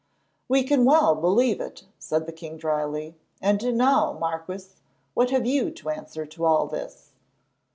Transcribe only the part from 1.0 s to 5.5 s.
believe it," said the king drily. "And now, Marquis, what have